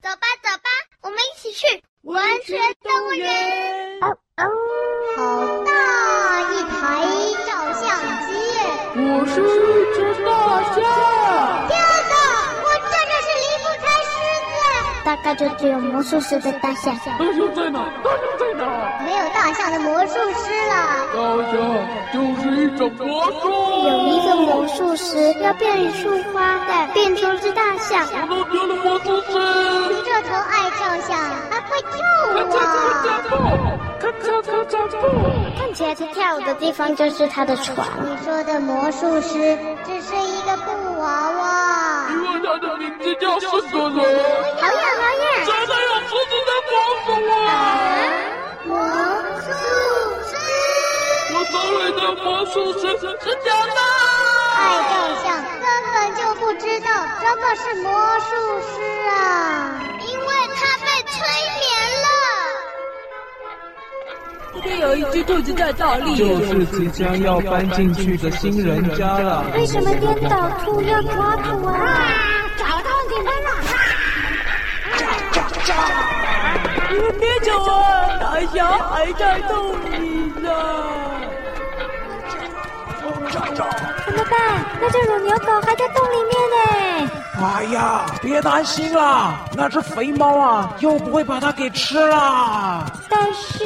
[0.00, 0.70] 走吧，走吧，
[1.02, 4.00] 我们一起去文学动物园。
[4.00, 4.46] 哦哦，
[5.16, 5.72] 好大
[6.52, 6.78] 一台
[7.44, 7.82] 照相
[8.24, 8.30] 机！
[8.94, 9.44] 我是一
[9.96, 10.30] 只大
[10.72, 10.78] 象。
[11.66, 11.74] 天
[12.08, 12.14] 哪，
[12.62, 14.14] 我真的是离不开狮
[14.46, 15.02] 子。
[15.04, 16.96] 大概就只有魔术师的大象。
[16.96, 17.78] 大象在哪？
[18.04, 19.02] 大象在哪？
[19.04, 20.74] 没有大象的魔术师了。
[21.12, 21.18] 大
[21.50, 21.58] 象
[22.12, 23.50] 就是一种魔术。
[23.88, 28.06] 有一个魔术师要变一束花，但变出只大象。
[28.06, 29.87] 我都变了魔术师。
[30.22, 31.16] 头爱照相，
[31.50, 31.92] 还会跳
[32.24, 32.26] 舞
[32.56, 32.60] 啊！
[34.00, 34.92] 咔嚓咔嚓咔！
[35.58, 37.86] 看起来他跳舞的地方就是他的床。
[38.02, 42.08] 你说的魔术师只是一个布娃娃。
[42.10, 44.24] 因为他的名字叫圣德人。
[44.60, 45.26] 好呀好呀。
[45.46, 47.06] 真的有狮子在魔术
[47.46, 47.50] 啊！
[48.64, 48.70] 魔
[49.40, 49.46] 术
[50.28, 50.30] 师。
[51.34, 53.04] 我找来的魔术师是
[53.44, 53.78] 假的。
[54.58, 54.92] 爱照
[55.22, 55.26] 相
[55.60, 55.64] 根
[55.94, 56.86] 本就不知道
[57.20, 57.86] 什么是魔
[58.20, 58.74] 术师
[59.08, 59.12] 啊！
[64.68, 69.44] 边有一只兔子在倒立，就是即将要搬进去的新人家了。
[69.54, 71.74] 为什么颠倒兔要抓兔啊？
[72.58, 73.50] 找到你们了！
[76.90, 77.74] 你们别走啊！
[78.20, 78.56] 大象
[78.90, 79.98] 还在洞里
[80.40, 80.48] 呢。
[84.04, 84.34] 怎么办？
[84.80, 86.56] 那只乳牛狗还在洞里面呢。
[87.40, 92.84] 哎呀，别担心啦，那只肥猫啊，又不会把它给吃了。
[93.08, 93.64] 但是，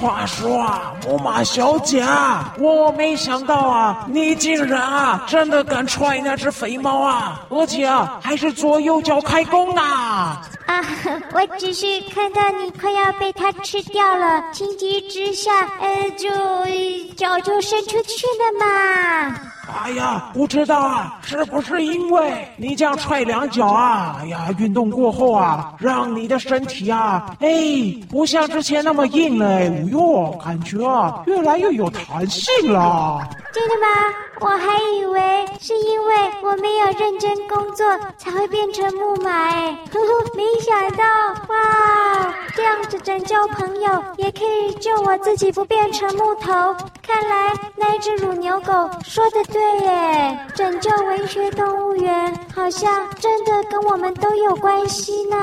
[0.00, 9.80] 话说啊，木马小姐啊，我没想到啊，你竟然啊，真的敢踹那只肥猫啊，而且啊，还是左右脚开弓呢。
[9.80, 10.84] 啊，
[11.32, 16.28] 我只是看到你快要被它吃掉了，情急之下，呃，就
[17.14, 19.34] 脚就伸出去了嘛。
[19.68, 24.16] 哎呀，不知道啊，是不是因为你这样踹两脚啊？
[24.20, 27.48] 哎呀，运动过后啊，让你的身体啊，哎，
[28.08, 33.28] 不像之前那么硬了，哎哟，感觉啊，越来越有弹性了。
[33.52, 33.86] 真的吗？
[34.38, 37.86] 我还以为是因为我没有认真工作
[38.18, 41.02] 才会变成木马，哎，呵呵，没想到，
[41.48, 42.25] 哇，
[42.56, 46.50] 这样子拯救朋友也可以救我自己不变成木头。
[47.02, 48.72] 看来那只乳牛狗
[49.04, 52.90] 说的对耶，拯救文学动物园好像
[53.20, 55.36] 真的跟我们都有关系呢。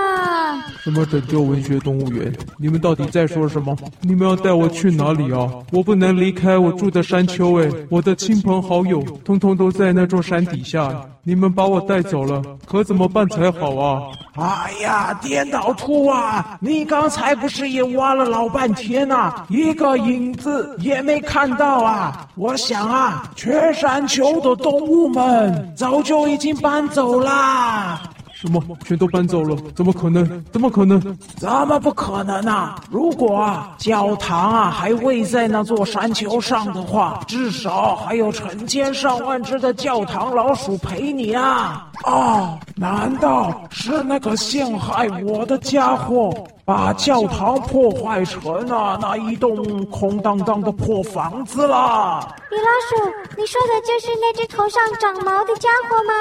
[0.81, 2.34] 什么拯救文学动物园？
[2.57, 3.78] 你们到底在说什么？
[4.01, 5.47] 你们要带我去哪里啊？
[5.72, 10.91] 我不能离开我住的山丘，哎，我的亲朋好友通通都在那座山底下。
[11.25, 14.01] 你们把我带走了，可怎么办才好啊？
[14.35, 16.57] 哎呀，颠倒兔啊！
[16.59, 22.28] 你刚才不是也挖了老半天啊，一个影子也没看到啊！
[22.35, 28.02] 我想啊，全山丘的动物们早就已经搬走啦。
[28.34, 28.62] 什么？
[28.84, 29.56] 全都搬走了？
[29.74, 30.44] 怎么可能？
[30.52, 31.00] 怎么可能？
[31.38, 32.75] 怎么不可能啊？
[32.90, 41.88] 如果啊，教堂啊还位在那座山丘上的话，至少还有成千上万只的教堂老鼠陪你啊！
[42.06, 46.34] 哦，难道是那个陷害我的家伙
[46.66, 52.28] 把教堂破坏成了那一栋空荡荡的破房子啦？
[52.50, 56.14] 米老鼠，你说的就是那只头上长毛的家伙吗？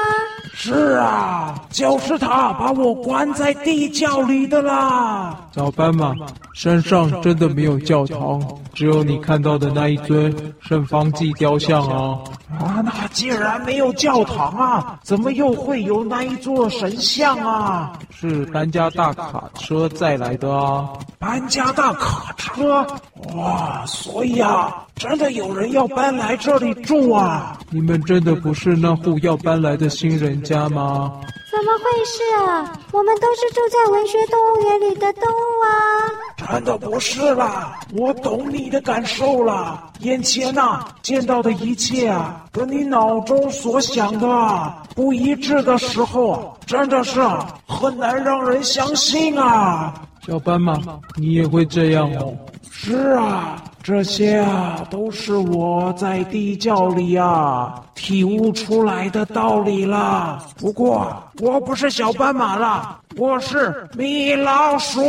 [0.55, 5.37] 是啊，就是他把我关在地窖里的啦。
[5.55, 6.15] 小斑马，
[6.55, 8.41] 山上真的没有教堂，
[8.75, 12.19] 只有你看到的那一尊圣方济雕像啊。
[12.61, 17.99] 啊，那既然没有教堂啊，怎么又会有那一座神像啊？
[18.11, 20.89] 是搬家大卡车载来的啊。
[21.19, 22.87] 搬家大卡车？
[23.35, 27.59] 哇，所以啊，真的有人要搬来这里住啊？
[27.71, 31.21] 你们真的不是那户要搬来的新人家吗？
[31.51, 32.73] 怎么会是啊？
[32.93, 36.53] 我们都是住在文学动物园里的动物啊！
[36.53, 39.91] 真的不是啦，我懂你的感受啦。
[40.01, 47.21] 眼前呐、啊，见到的一切啊，和你脑中所想的不一致的时候，真的是
[47.67, 49.93] 很难让人相信啊。
[50.27, 50.75] 小斑马，
[51.17, 52.35] 你也会这样哦？
[52.73, 53.63] 是啊。
[53.85, 60.39] 这些啊，都是我在地窖里啊体悟出来的道理了。
[60.57, 65.01] 不过，我不是小斑马了，我是米老鼠。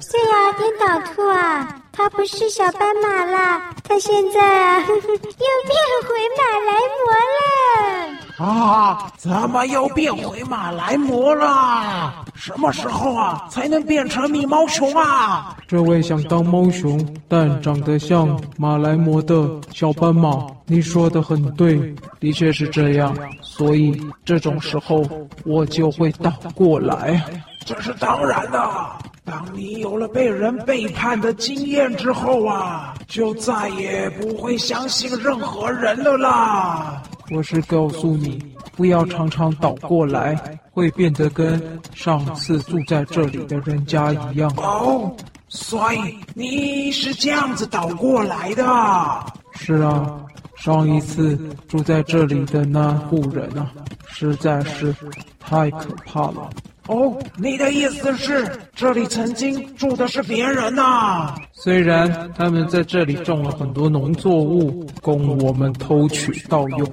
[0.00, 7.10] 是呀，颠倒兔啊，它不是小斑马啦，它现在啊 又变回马来貘
[8.14, 8.19] 了。
[8.40, 9.12] 啊！
[9.18, 12.24] 怎么又变回马来貘了？
[12.34, 15.54] 什么时候啊才能变成米猫熊啊？
[15.68, 16.98] 这位想当猫熊
[17.28, 23.14] 但长得像马来貘的小斑马，你说的很对，的确是这样。
[23.42, 25.04] 所以这种时候
[25.44, 27.22] 我就会倒过来。
[27.66, 28.58] 这是当然的。
[29.22, 37.02] 当你有了被人背叛的经验之后啊，就再也不会相信任何人了啦。
[37.30, 38.38] 我是告诉你，
[38.76, 40.36] 不要常常倒过来，
[40.72, 44.52] 会变得跟上次住在这里的人家一样。
[44.56, 45.14] 哦，
[45.48, 48.64] 所以你是这样子倒过来的？
[49.52, 50.20] 是啊，
[50.56, 51.38] 上一次
[51.68, 53.70] 住在这里的那户人啊，
[54.08, 54.94] 实在是
[55.38, 56.50] 太可怕了。
[56.90, 66.90] 哦，你的意思是这里曾经住的是别人呐、虽然他们在这里种了很多农作物，供我们偷取盗用，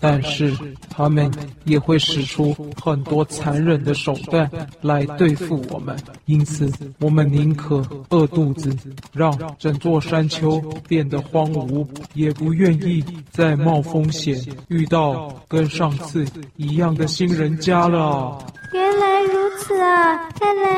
[0.00, 0.56] 但是
[0.88, 1.30] 他们
[1.64, 4.50] 也会使出很多残忍的手段
[4.80, 5.96] 来对付我们。
[6.24, 8.74] 因此，我们宁可饿肚子，
[9.12, 10.58] 让整座山丘
[10.88, 16.24] 变得荒芜，也不愿意再冒风险遇到跟上次
[16.56, 18.38] 一样的新人家了。
[18.72, 20.28] 原来如此啊！
[20.38, 20.70] 看来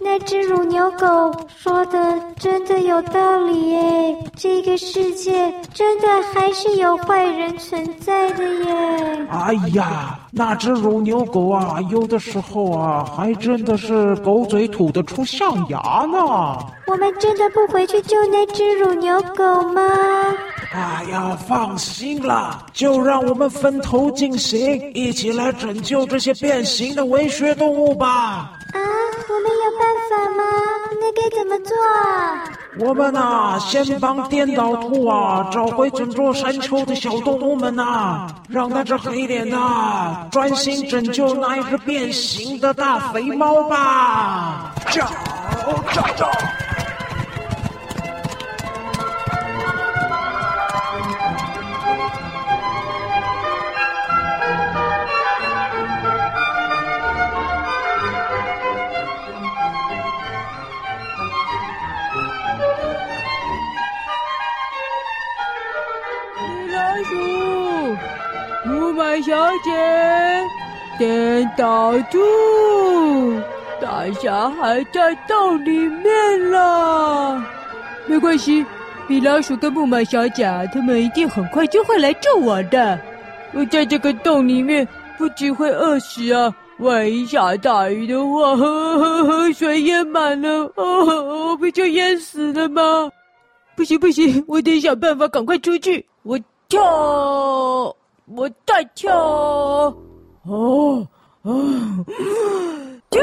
[0.00, 1.06] 那只乳牛狗
[1.56, 4.16] 说的真的有道理耶。
[4.34, 8.63] 这个世界真的还是有坏人存在的耶。
[9.30, 16.58] 哎呀，那只乳牛狗啊，有的时候啊，还真的是狗嘴吐得出象牙呢。
[16.86, 19.82] 我们真的不回去救那只乳牛狗吗？
[20.72, 28.06] 哎呀，放心啦，就让我们分头进行，一起来拯救这些变形的文学动物吧。
[28.72, 28.78] 啊，
[29.28, 30.42] 我们有办法吗？
[31.04, 31.76] 那该怎么做？
[32.78, 39.56] 我们呐，先帮颠倒兔啊找回整座山丘的小动物们呐，让那只黑脸的
[40.30, 44.72] 专心拯救那一只变形的大肥猫吧。
[44.90, 45.06] 找
[45.92, 46.63] 找找！
[69.54, 69.70] 小姐，
[70.98, 73.40] 颠倒兔，
[73.80, 77.40] 大侠还在洞里面了。
[78.06, 78.66] 没关系，
[79.06, 82.98] 米老鼠跟木马小姐，他们一定很快就会来救我的。
[83.52, 84.86] 我在这个洞里面，
[85.16, 86.52] 不只会饿死啊！
[86.78, 93.08] 万一下大雨的话，呵呵呵，水淹满了，哦，不就淹死了吗？
[93.76, 96.04] 不行不行，我得想办法赶快出去。
[96.24, 96.36] 我
[96.68, 97.94] 跳。
[98.26, 99.14] 我再跳，
[100.44, 101.06] 哦，
[101.42, 102.06] 哦，
[103.10, 103.22] 跳！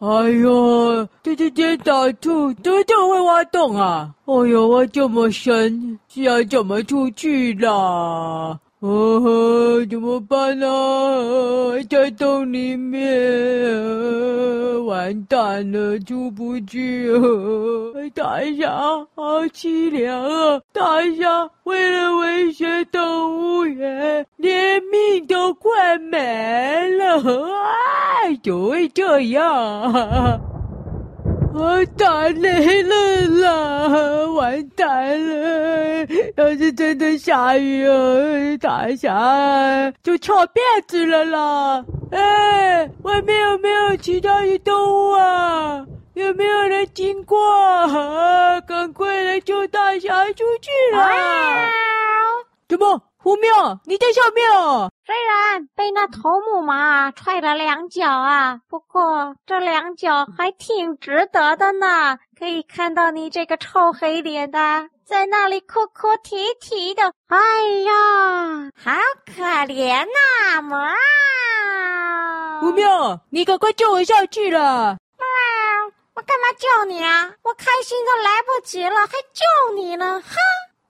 [0.00, 4.14] 哎呦，这这颠倒兔怎么这么会挖洞啊？
[4.26, 8.58] 哎呦，挖这么深，是要怎么出去啦？
[8.80, 10.66] 哦呵，怎么办呢？
[11.90, 13.06] 在洞里面，
[14.86, 17.20] 完蛋了，出不去啊！
[18.14, 18.70] 大侠，
[19.14, 20.62] 好凄凉啊！
[20.72, 27.20] 大侠为了文学动物园，连命都快没了，
[28.24, 30.40] 哎，怎么会这样？
[31.52, 32.94] 我打雷了
[33.42, 33.88] 啦！
[34.32, 34.86] 完蛋
[35.28, 36.06] 了！
[36.36, 41.84] 要是真的下雨哦，大侠就翘辫子了啦！
[42.12, 45.84] 哎，外面有没有其他的动物啊？
[46.14, 47.38] 有没有人经过？
[47.38, 51.66] 啊，赶快来救大侠出去啦！
[52.68, 53.02] 怎么？
[53.22, 54.89] 胡喵，你在上面哦。
[55.10, 62.16] 虽然被那头木马踹了两脚啊，不过这两脚还挺值得的呢。
[62.38, 67.12] 可以看到你这个臭黑脸的，在那里哭哭啼啼的。
[67.26, 67.36] 哎
[67.82, 68.92] 呀，好
[69.26, 70.62] 可怜呐！
[70.62, 70.78] 喵，
[72.60, 74.60] 虎喵，你赶快救我下去了。
[74.60, 75.26] 喵，
[76.14, 77.32] 我干嘛救你啊？
[77.42, 80.22] 我开心都来不及了，还救你呢？
[80.24, 80.36] 哼！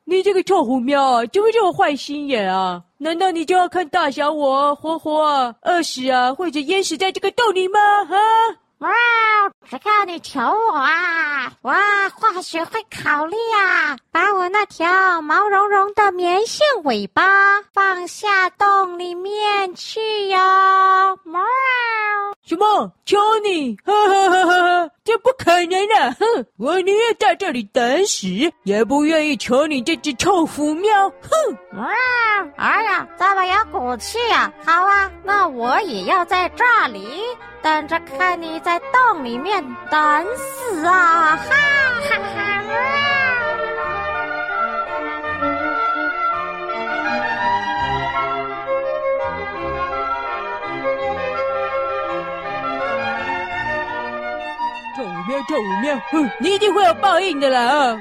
[0.04, 2.82] 你这个臭虎喵，怎么这么坏心眼啊？
[3.02, 7.80] 难道你就要看大小我活活饿死啊，或者淹死在这个洞里吗？
[7.80, 8.20] 啊！
[8.80, 8.88] 哇，
[9.68, 11.52] 只靠你求我啊！
[11.62, 11.76] 哇，
[12.08, 20.38] 化学会考虑啊，把我那条毛茸茸的棉线尾巴放下洞里面去哟！
[21.24, 21.42] 喵。
[22.42, 22.90] 什么？
[23.04, 23.76] 求你！
[23.84, 24.90] 哈哈哈哈哈！
[25.04, 26.16] 这不可能的！
[26.18, 28.28] 哼，我宁愿在这里等死，
[28.64, 31.10] 也不愿意求你这只臭虎喵！
[31.10, 31.78] 哼！
[31.78, 31.86] 哇！
[32.56, 34.50] 哎呀，这么有骨气啊！
[34.64, 37.22] 好啊，那我也要在这里
[37.62, 39.60] 等着看你在在洞里面
[39.90, 41.36] 等死啊！
[41.36, 42.70] 哈哈哈！
[54.94, 57.98] 跳舞喵，跳舞喵，哼，你一定会有报应的啦啊！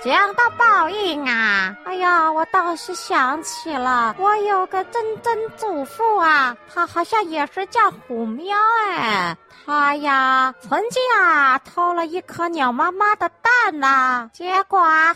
[0.00, 9.36] 讲到报应啊，哎呀，我倒是想起了，我有个曾曾祖父啊，他好像也是叫虎喵哎。
[9.66, 15.14] 他呀，曾经啊偷了一颗鸟妈妈的蛋呐、结果哈，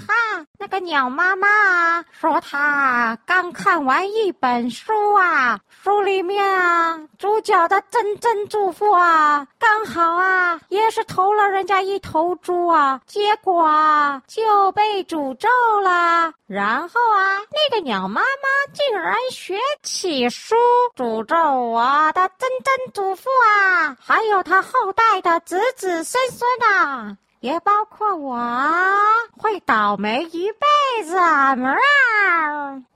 [0.59, 1.49] 那个鸟妈妈
[2.13, 15.49] 说他刚看完一本书啊，书里面啊主角的曾曾祖父啊刚好啊也是偷了人家一头猪啊，结果啊就被诅咒
[15.83, 16.33] 了。
[16.47, 20.55] 然后啊，那个鸟妈妈竟然学起书
[20.95, 24.43] 诅咒我的曾曾祖父啊，还有。
[24.43, 28.39] 他后代的子子孙孙啊，也包括我，
[29.37, 31.57] 会倒霉一辈子啊！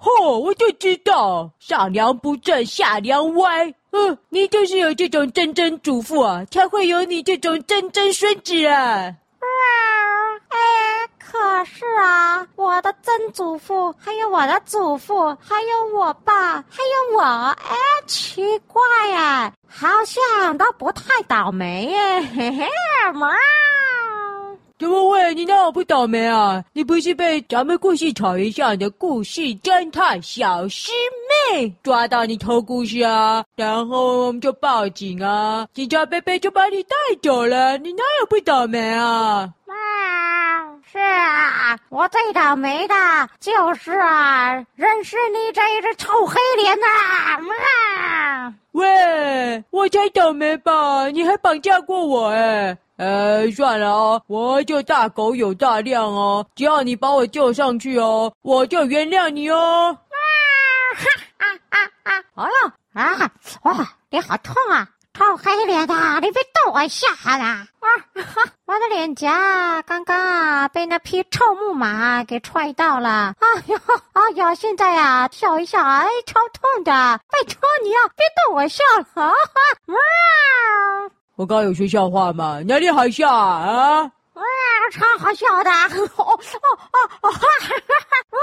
[0.01, 3.75] 嚯，我就知道上梁不正下梁歪。
[3.91, 9.17] 嗯，你就是有这种曾曾祖父啊，才会有你这种曾曾孙子啊。
[10.49, 10.59] 哎，
[11.19, 17.77] 可是啊，我的曾祖父，还有我的祖父，还有我爸，还有我，哎，
[18.07, 22.69] 奇怪呀，好像都不太倒霉耶，嘿嘿，
[23.13, 23.27] 猫。
[24.79, 25.35] 怎么会？
[25.35, 26.63] 你哪有不倒霉啊？
[26.75, 30.93] 你不是被咱们故事草原上的故事侦探小师
[31.51, 33.43] 妹抓到你偷故事啊？
[33.57, 37.79] 然后我们就报警啊，警察伯伯就把你带走了。
[37.79, 39.49] 你哪有不倒霉啊？
[40.93, 42.95] 是啊，我最倒霉的
[43.41, 48.55] 就是啊，认识你这一只臭黑脸呐、啊！
[48.73, 51.09] 喂，我才倒霉吧？
[51.09, 52.77] 你还绑架过我哎？
[52.97, 59.99] 呃，算了哦，我就大狗有大量哦，只要你把我救上去哦，我就原谅你哦。
[60.09, 60.17] 啊
[60.97, 61.05] 哈
[61.39, 62.25] 啊啊啊！
[62.35, 63.31] 哎呦啊！
[63.65, 64.89] 哇，你好痛啊！
[65.13, 67.67] 臭黑脸的，你别逗我笑啦！
[67.81, 73.35] 啊哈，我的脸颊刚刚被那匹臭木马给踹到了。
[73.39, 73.79] 哎呦，
[74.13, 76.93] 哎呀，现在呀、笑一笑，哎，超痛的！
[76.93, 78.83] 拜托你啊，别逗我笑
[79.15, 79.23] 了！
[79.25, 79.35] 啊哈，
[79.87, 79.97] 哇！
[81.37, 82.61] 我刚有说笑话吗？
[82.67, 84.11] 哪里好笑啊？
[84.35, 84.43] 啊，
[84.93, 85.71] 超好笑的！
[86.17, 87.31] 哦哦哦哦！
[87.31, 88.07] 哈哈哈！
[88.31, 88.39] 哇！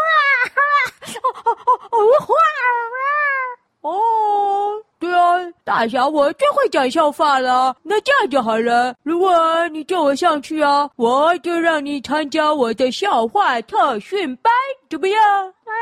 [1.23, 1.95] 哦哦哦哦！
[2.29, 3.89] 哇！
[3.89, 4.83] 哦。
[4.99, 7.75] 对啊，大侠我最会讲笑话了。
[7.83, 14.53] 那这样就好了，如果你叫我上去啊，我就让你参加我的笑话特训班，
[14.89, 15.21] 怎么样？
[15.65, 15.73] 啊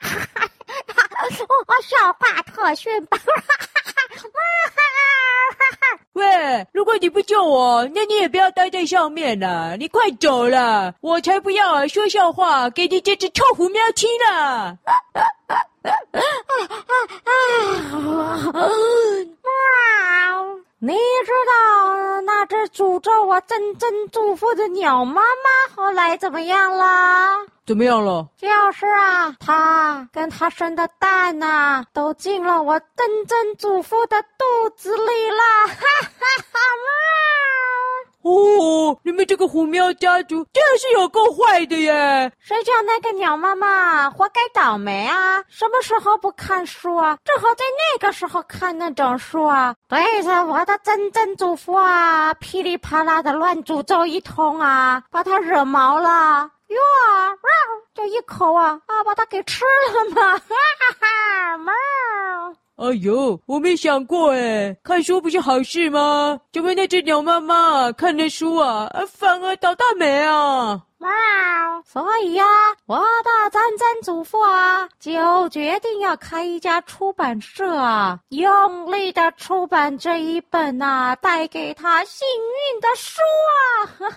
[0.00, 0.48] 哈哈哈！
[1.66, 3.20] 我笑话特训班，
[6.18, 14.76] 喂，如果你不救我，那你也不要待在上面了，你快走了，我才不要说笑话给你这只臭虎喵听呢。
[14.84, 14.92] 哇！
[20.80, 27.46] 你知道那只诅咒我真真祖父的鸟妈妈后来怎么样了？
[27.66, 28.28] 怎么样了？
[28.38, 35.42] 就是啊，它跟它生的蛋呐、啊，都进了我真真祖父的肚子里了。
[35.66, 36.58] 哈哈哈！
[38.28, 42.30] 哦，你们这个虎喵家族真是有够坏的耶！
[42.40, 45.42] 谁叫那个鸟妈妈活该倒霉啊？
[45.48, 47.16] 什么时候不看书啊？
[47.24, 56.76] 正好在那个时候看那种书啊，对着我的曾曾祖父啊，噼里啪啦的乱诅咒一通啊，把他惹毛了哟，
[57.94, 60.36] 就一口啊啊，把他给吃了嘛！
[60.36, 61.72] 哈哈哈，猫。
[62.78, 66.38] 哎呦，我没想过哎，看书不是好事吗？
[66.52, 70.80] 怎么那只鸟妈妈看了书啊，反而倒大霉啊？
[70.98, 71.08] 哇，
[71.84, 72.44] 所以呀，
[72.86, 83.20] 我的曾曾祖父啊，就决定要开一家出版社啊，用力的出版这一本啊，带给他幸运的书
[83.50, 83.86] 啊！
[83.98, 84.16] 哈哈，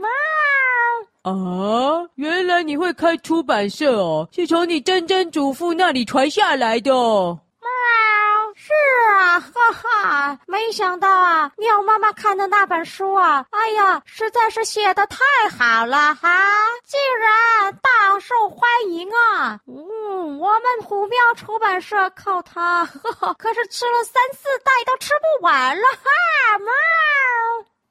[0.00, 7.38] 妈啊，原来你会开出版社哦，是从你曾曾祖父那里传下来的哦。
[8.54, 8.72] 是
[9.08, 15.16] 啊，哈哈，没想到啊，鸟妈妈看的那本书啊，哎呀，实在是写的太
[15.56, 16.28] 好了哈，
[16.84, 19.58] 竟然大受欢迎啊！
[19.66, 22.84] 嗯，我们虎喵出版社靠它，
[23.38, 26.72] 可是吃了三四代都吃不完了哈，猫。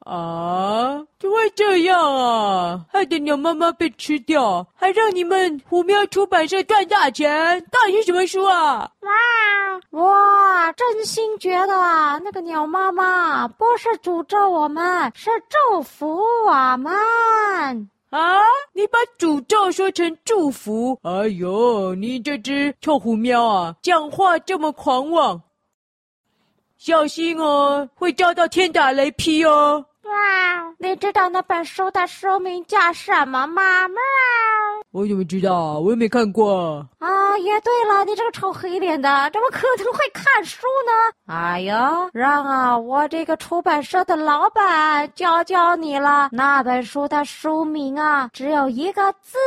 [0.01, 2.85] 啊，怎么会这样啊？
[2.91, 8.91] 害得鸟妈妈被吃掉，还让你们虎喵出版社赚大钱，到底是什么书啊？
[9.01, 16.91] 哇，哇，真心觉得啊，那个鸟妈妈不是诅咒我们，是祝福我们
[18.09, 18.41] 啊！
[18.73, 25.39] 你把诅咒说成祝福，哎呦，你这只臭虎喵啊，讲话这么狂妄，
[26.77, 29.85] 小心哦，会遭到天打雷劈哦！
[30.11, 33.87] 哇，你知道那本书的书名叫什么吗？
[33.87, 33.97] 喵。
[34.91, 35.79] 我怎么知道？
[35.79, 36.85] 我又没看过。
[36.99, 41.33] 啊，也对了，你这个臭黑脸的，怎么可能会看书呢？
[41.33, 46.29] 哎呀，让啊，我这个出版社的老板教教你了。
[46.33, 49.37] 那本书的书名啊，只有一个字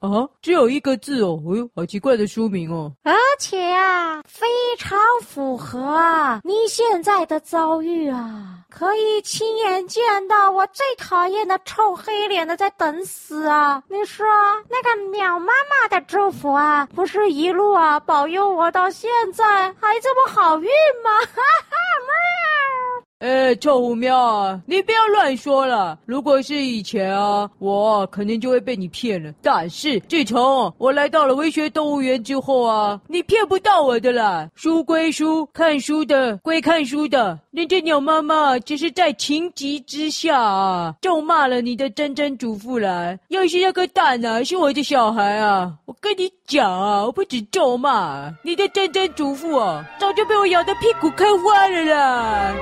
[0.00, 0.08] 哦。
[0.08, 1.40] 啊，只有一个字哦。
[1.46, 2.90] 哎呦，好奇怪的书名哦。
[3.04, 8.58] 而且啊，非常符合啊你现在的遭遇啊。
[8.76, 13.80] 可以亲眼见到我最讨厌的臭黑脸的在等死啊！
[13.88, 14.26] 你说
[14.68, 20.68] 那个鸟妈妈的祝福啊，不是一路啊保佑我到现在还这么好运
[21.04, 21.10] 吗？
[21.20, 21.24] 哈
[21.70, 21.76] 哈，
[22.08, 22.93] 喵！
[23.24, 25.98] 哎，臭狐喵啊，你不要乱说了。
[26.04, 29.32] 如果是以前啊，我肯定就会被你骗了。
[29.40, 34.46] 但是自从我来到了微学动物园之后啊，你骗不到我的啦。
[34.54, 37.38] 书归书，看书的归看书的。
[37.50, 43.16] 人家鸟妈妈只是在情急之下啊，咒骂了你的珍珍祖父啦。
[43.28, 52.54] 要是那个蛋啊是我的小孩啊，我跟你讲啊，我不止咒骂你的珍珍祖父啊，早就被我咬得屁股开花了啦。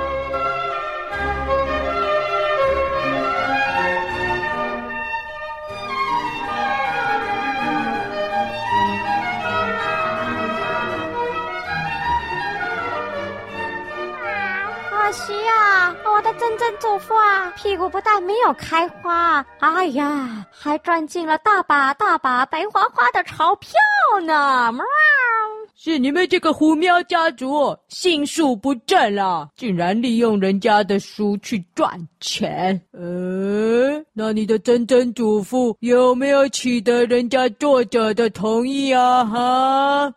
[15.12, 23.70] 惜啊，我的珍珍祖父啊，屁股不但没有开花，哎呀，还赚进了大把大把白花花的钞票
[24.24, 24.72] 呢！
[24.72, 24.82] 喵。
[25.74, 31.90] 是你们这个虎喵家族心术不正啦，竟然利用人家的书去赚
[32.20, 32.80] 钱。
[32.92, 39.24] 呃，那你的珍珍祖父有没有取得人家作者的同意啊？
[39.24, 40.14] 哈？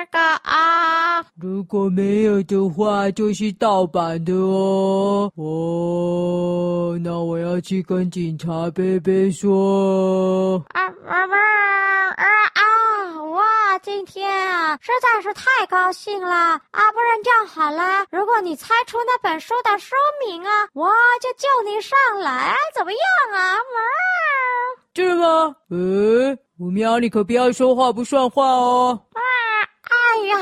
[0.00, 5.30] 呃，这个啊，如果没有的话，就是盗版的哦。
[5.36, 10.64] 哦，那我要去跟警察贝贝说。
[10.70, 16.92] 啊，妈妈，啊啊，哇，今天啊，实在是太高兴了啊！
[16.92, 19.94] 不然这样好了，如果你猜出那本书的书
[20.26, 23.00] 名啊，我就救你上来，怎么样
[23.34, 23.54] 啊？
[23.54, 23.80] 妈。
[24.94, 25.54] 是吗？
[25.70, 29.00] 呃，虎喵，你可不要说话不算话哦！
[29.14, 29.20] 啊，
[30.10, 30.36] 哎呀，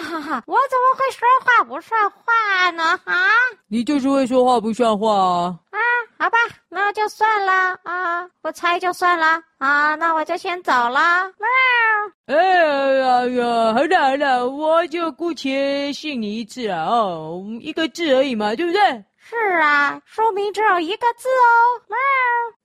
[0.47, 2.99] 我怎么会说话不算话呢？
[3.05, 3.15] 啊，
[3.69, 5.59] 你就是会说话不算话啊！
[5.71, 5.79] 啊，
[6.19, 6.39] 好吧，
[6.71, 11.31] 那就算了啊，不猜就算了啊，那我就先走了。
[11.39, 11.47] 喵。
[12.27, 18.81] 哎呀呀，好了好了，我就姑且信你一次啊哦，一个字而已嘛，对不对？
[19.19, 21.53] 是啊，书名只有一个字哦。
[21.89, 21.99] 喵。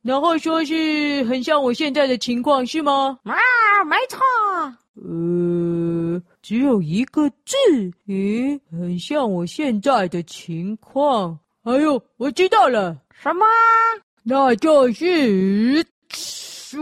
[0.04, 3.20] 然后说是很像我现在的情况，是吗？
[3.24, 3.36] 喵，
[3.86, 4.20] 没错。
[4.96, 7.56] 呃，只有一个字，
[8.06, 11.40] 咦，很像我现在的情况。
[11.64, 13.46] 哎呦，我知道了，什么？
[14.24, 16.78] 那就是帅。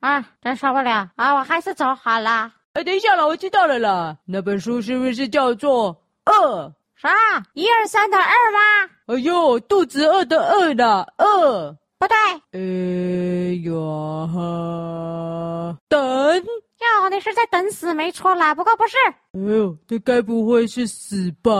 [0.00, 1.34] 啊，真受不了啊！
[1.34, 2.50] 我还是走好了。
[2.72, 4.16] 哎，等一下了，我知道了啦。
[4.24, 5.94] 那本书是不是叫做
[6.32, 6.66] 《饿》？
[6.96, 7.10] 啥？
[7.52, 8.90] 一二三的二吗？
[9.08, 12.16] 哎呦，肚子饿的饿的饿，不对。
[12.52, 18.54] 哎呦哈，等哟，你是在等死，没错啦。
[18.54, 18.94] 不过不是。
[19.32, 21.50] 哎呦，这该不会是死吧？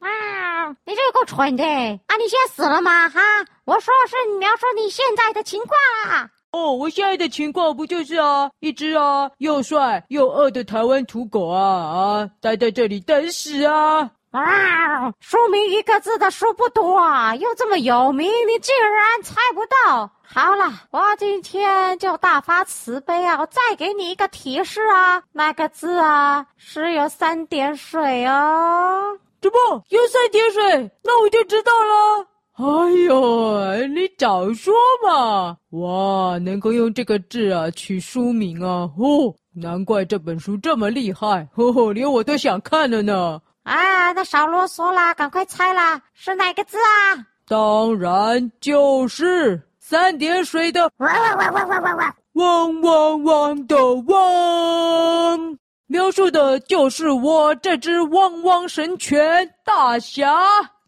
[0.00, 2.16] 啊，你这个够蠢的啊！
[2.18, 3.08] 你现在死了吗？
[3.08, 3.20] 哈，
[3.64, 6.28] 我说是描述你现在的情况啊。
[6.52, 14.10] 哦，我现在的情况不就是啊，一只啊又帅又饿的台湾土狗啊啊，待在这里等死啊！
[14.30, 15.12] 啊！
[15.18, 20.10] 书名一个字的书不多啊，又这么有名，你竟然猜不到。
[20.22, 29.18] 好了，我今天就大发慈悲啊，我再给你一个提示啊，那个字啊是有三点水哦。
[29.40, 30.90] 怎么有三点水？
[31.02, 32.26] 那我就知道了。
[32.52, 35.56] 哎呦，你早说嘛！
[35.70, 43.40] 哇，能够用这个字啊取书名啊，哦，难怪这本书这么厉害，呵呵，连我都想看了呢。
[43.70, 47.24] 啊，那少啰嗦啦，赶快猜啦，是哪个字啊？
[47.46, 53.76] 当然就是三点水的汪汪汪汪汪汪汪汪汪汪的
[54.08, 60.34] 汪，描述的就是我这只汪汪神犬大侠，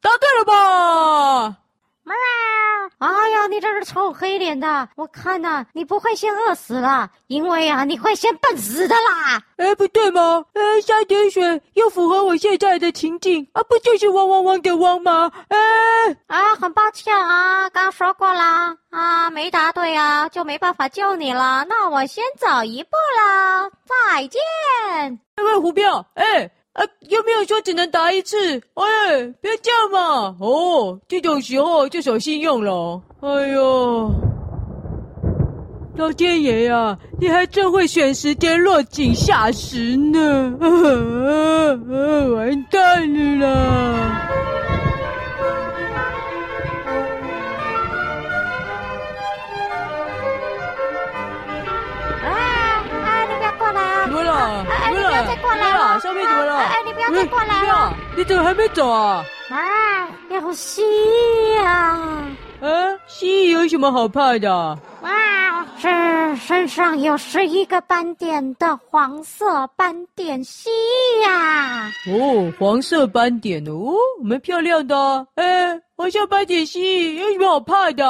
[0.01, 1.57] 答对了吧？
[2.05, 2.15] 喵！
[2.99, 4.89] 哎呀，你这是臭黑脸的！
[4.97, 9.41] 我看呐，你不会先饿死了，因为啊，你会先笨死的啦！
[9.57, 10.45] 哎，不对吗？
[10.53, 15.31] 呃，三点水又符合我现在的情境啊，不就是汪汪汪的汪吗？
[15.49, 15.57] 哎，
[16.27, 21.65] 啊，很抱歉啊，刚说过啦啊，没答对啊，就没办法救你了。
[21.69, 24.41] 那我先走一步了，再见。
[25.37, 26.51] 各位虎彪，哎。
[26.73, 28.37] 啊，又没有说只能答一次。
[28.75, 30.35] 哎，别这样嘛！
[30.41, 33.01] 哦，这种时候就守信用了。
[33.21, 34.11] 哎呦，
[35.97, 40.57] 老天爷呀、你还真会选时间落井下石呢！
[40.61, 40.67] 啊
[41.93, 44.29] 啊、完蛋了啦！
[56.03, 56.57] 上面怎么了？
[56.57, 57.95] 哎，你不要再过来了！
[58.17, 59.25] 你怎么还没走啊？
[59.51, 62.27] 啊，有蜥蜴啊！
[62.61, 62.69] 啊，
[63.07, 64.79] 蜥蜴有什么好怕的？
[65.03, 71.89] 哇，是身上有十一个斑点的黄色斑点蜥蜴呀！
[72.09, 75.25] 哦，黄色斑点哦，蛮漂亮的。
[75.37, 78.05] 哎，黄色斑点蜥蜴有什么好怕的？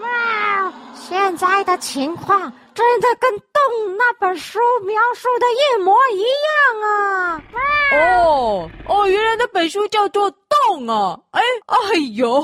[0.00, 2.50] 哇，现在的情况。
[2.76, 7.42] 真的跟《洞》那本书描述的一模一样啊！
[7.92, 10.30] 哦哦，原来那本书叫做
[10.68, 11.18] 《动》啊！
[11.30, 12.42] 哎哎呦，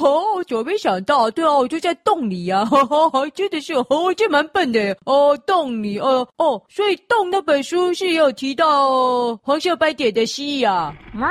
[0.48, 1.30] 怎么没想到？
[1.30, 2.64] 对啊，我就在洞里呀、啊！
[2.64, 5.38] 哈哈，真的是，我真蛮笨的哦。
[5.46, 10.94] 洞里，哦哦，所以《洞》那本书是有提到黄色斑点的蜥蜴啊！
[11.18, 11.28] 哇，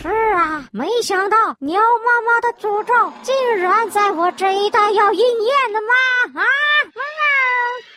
[0.00, 2.92] 是啊，没想到牛妈妈的诅咒
[3.22, 5.80] 竟然在我这一代要应验了
[6.34, 6.40] 吗？
[6.40, 6.44] 啊！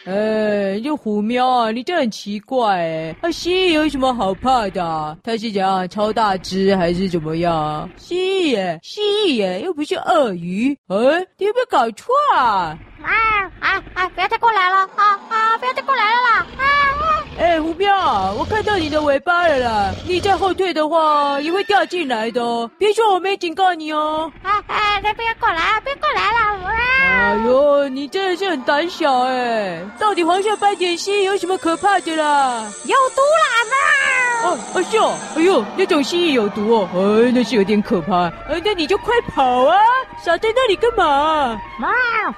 [0.05, 3.15] 哎，这虎喵啊，你这很奇怪哎！
[3.23, 5.17] 啊，蜥蜴有什么好怕的？
[5.23, 7.74] 它是怎样超大只还是怎么样？
[7.97, 10.77] 蜥蜴耶，蜥蜴耶，又不是鳄鱼。
[10.87, 10.97] 哎，
[11.37, 12.77] 你有没有搞错啊？
[13.05, 14.09] 啊啊啊！
[14.09, 14.77] 不要再过来了！
[14.95, 15.57] 啊啊！
[15.59, 16.45] 不要再过来了啦！
[16.57, 17.23] 啊啊！
[17.37, 19.91] 哎，胡彪，我看到你的尾巴了啦！
[20.07, 22.69] 你再后退的话，也会掉进来的哦。
[22.77, 24.31] 别说我没警告你哦！
[24.43, 25.01] 啊啊！
[25.01, 26.65] 再不要过来，不要过来了！
[26.65, 26.71] 啊！
[27.15, 29.81] 哎呦，你真的是很胆小哎！
[29.99, 32.65] 到底黄色斑点蜥有什么可怕的啦？
[32.85, 34.47] 有毒啦啊！
[34.47, 38.27] 哦，哦是哦，哎呦，那种蜥蜴有毒哦，哎，那是有点可怕。
[38.47, 39.77] 哎，那你就快跑啊！
[40.23, 41.59] 傻在那里干嘛？
[41.77, 41.89] 妈，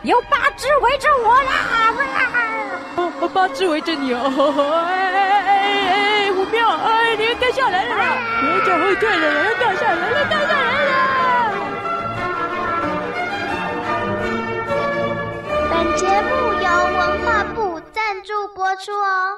[0.04, 1.52] 有八只围着我啦！
[2.96, 4.84] 妈，哦，八只围着你哦！
[4.88, 5.54] 哎哎哎哎
[6.26, 6.68] 哎，五秒！
[6.68, 8.18] 哎，你要掉下来了啦！
[8.42, 10.92] 别再后退了，要掉下来了，掉下来了！
[15.70, 16.68] 本节目由
[16.98, 19.38] 文化部赞助播出哦。